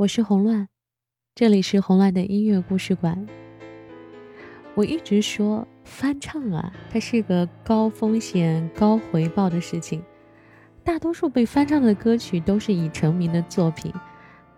[0.00, 0.66] 我是红乱，
[1.34, 3.26] 这里是红乱的音乐故事馆。
[4.74, 10.02] 我一直说翻唱啊，它是个高风险高回报的事情。
[10.82, 13.92] 大多数被翻唱的歌曲都是已成名的作品，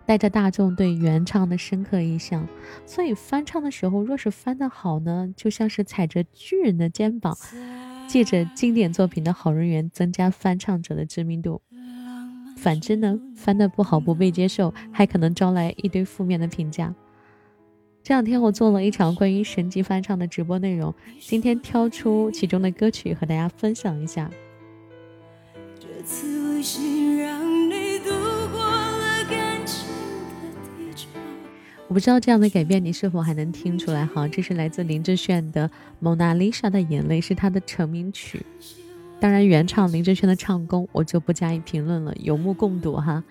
[0.05, 2.47] 带着大众对原唱的深刻印象。
[2.85, 7.37] 所以翻唱的时候，若是翻得好呢，就像是踩着巨人的肩膀，
[8.07, 11.61] 借着经典作品的好人缘，增加翻唱者的知名度。
[12.63, 16.95] 反之呢，翻的不好不被接受，还可能招来一堆负面的评价。
[18.01, 24.31] 这两天我做了一场关于神级翻唱的直播内容，今天挑出其中的歌曲和大家分享一下。
[31.89, 34.05] 我不知道这样的改变你是否还能听出来？
[34.05, 35.67] 哈，这是来自林志炫的
[35.99, 38.41] 《蒙娜丽莎的眼泪》，是他的成名曲。
[39.23, 43.23] 当然，原唱林志炫的唱功我就不加以评论了，有目共睹哈。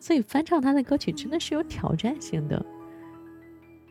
[0.00, 2.64] 所以翻唱他的歌曲真的是有挑战性的。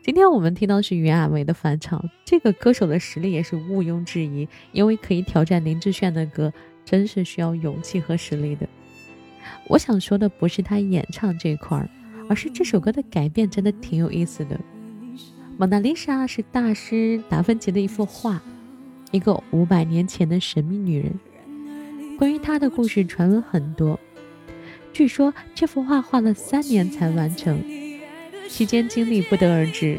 [0.02, 6.52] 今天我们听到是袁娅维的翻唱，这个歌手的实力也是毋庸置疑，因为可以挑战林志炫的歌，
[6.84, 8.68] 真是需要勇气和实力的。
[9.68, 11.88] 我想说的不是他演唱这块儿，
[12.28, 14.58] 而是这首歌的改变真的挺有意思的。
[15.56, 18.42] 蒙娜丽莎是大师达芬奇的一幅画，
[19.12, 21.14] 一个五百年前的神秘女人。
[22.16, 23.98] 关于他的故事传闻很多，
[24.92, 27.62] 据说这幅画画了三年才完成，
[28.48, 29.98] 期间经历不得而知。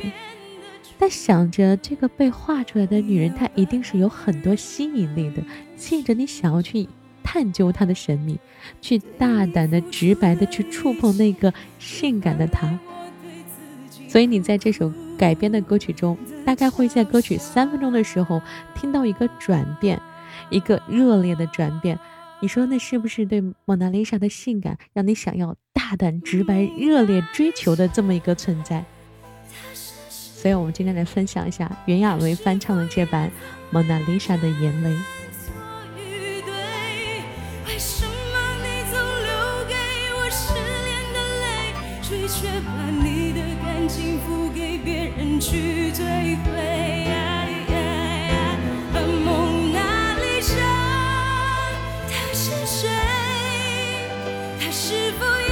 [0.98, 5.44] 但想着这个被画出来的女人，她一定是有很多吸引力的，
[5.76, 6.88] 吸引着你想要去
[7.22, 8.40] 探究她的神秘，
[8.82, 12.80] 去大胆的、直白的去触碰那个性感的她。
[14.08, 18.42] 所以你在这首改编的歌曲中，大概会在歌曲三分钟的时候
[18.74, 20.02] 听到一个转变。
[20.50, 22.00] 一个热烈的转变，
[22.40, 28.84] 你说那是不是对蒙娜丽莎的性感让你想要大胆、直白、热烈追求的这么一个存在？
[29.74, 33.30] 所以，我们今天来分享一下袁娅维翻唱的这版
[33.72, 34.90] 《蒙娜丽莎的眼泪》。
[42.28, 46.55] 却把你的感情付给别人去兑换
[54.66, 55.45] 他是否？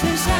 [0.00, 0.39] 剩下。